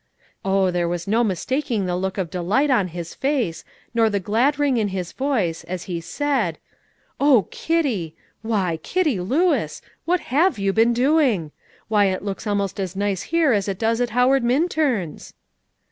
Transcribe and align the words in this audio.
Oh, 0.43 0.71
there 0.71 0.87
was 0.89 1.05
no 1.07 1.23
mistaking 1.23 1.85
the 1.85 1.95
look 1.95 2.17
of 2.17 2.31
delight 2.31 2.71
on 2.71 2.87
his 2.87 3.13
face, 3.13 3.63
nor 3.93 4.09
the 4.09 4.19
glad 4.19 4.57
ring 4.57 4.77
in 4.77 4.87
his 4.87 5.11
voice, 5.11 5.63
as 5.65 5.83
he 5.83 6.01
said, 6.01 6.57
"Oh, 7.19 7.43
Kitty! 7.51 8.15
why, 8.41 8.77
Kitty 8.81 9.19
Lewis! 9.19 9.79
what 10.05 10.21
have 10.33 10.57
you 10.57 10.73
been 10.73 10.91
doing? 10.93 11.51
Why, 11.87 12.05
it 12.05 12.23
looks 12.23 12.47
almost 12.47 12.79
as 12.79 12.95
nice 12.95 13.21
here 13.21 13.53
as 13.53 13.67
it 13.67 13.77
does 13.77 14.01
at 14.01 14.09
Howard 14.09 14.43
Minturn's." 14.43 15.35